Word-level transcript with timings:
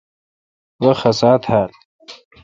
وی 0.81 0.93
خسا 0.99 1.31
تھال۔ 1.43 1.69